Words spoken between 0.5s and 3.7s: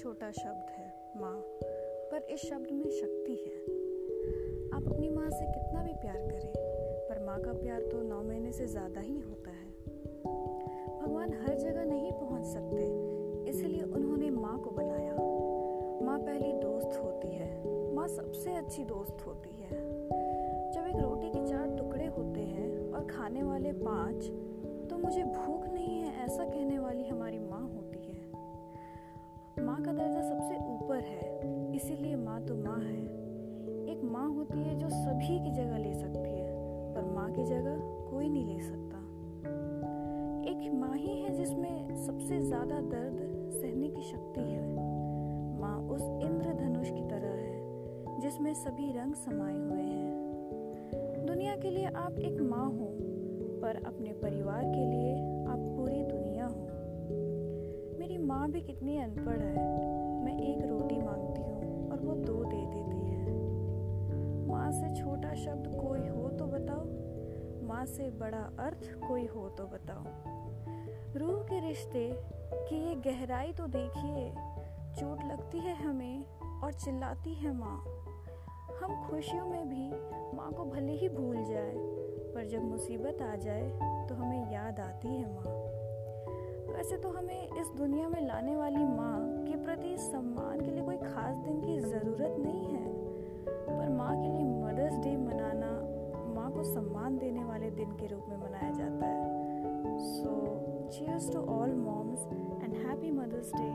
है, माँ। पर इस शब्द में शक्ति है।